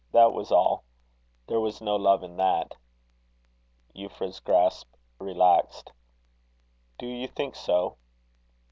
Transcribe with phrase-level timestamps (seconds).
[0.13, 0.83] That was all.
[1.47, 2.73] There was no love in that."
[3.95, 5.91] Euphra's grasp relaxed.
[6.97, 7.97] "Do you think so?"